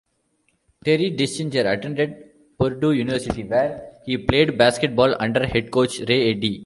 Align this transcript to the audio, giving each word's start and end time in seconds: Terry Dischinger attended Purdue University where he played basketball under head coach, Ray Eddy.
Terry 0.83 1.15
Dischinger 1.15 1.67
attended 1.71 2.57
Purdue 2.57 2.91
University 2.93 3.43
where 3.43 3.87
he 4.03 4.17
played 4.17 4.57
basketball 4.57 5.15
under 5.19 5.45
head 5.45 5.69
coach, 5.69 5.99
Ray 6.09 6.31
Eddy. 6.31 6.59